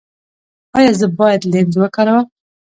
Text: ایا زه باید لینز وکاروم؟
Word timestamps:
ایا 0.77 0.91
زه 0.99 1.07
باید 1.19 1.41
لینز 1.51 1.75
وکاروم؟ 1.81 2.27